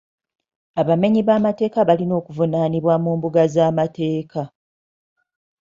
Abamenyi 0.81 1.21
b'amateeka 1.27 1.79
balina 1.89 2.13
okuvunaanibwa 2.19 2.93
mu 3.03 3.11
mbuga 3.17 3.41
z'amateeka. 3.53 4.41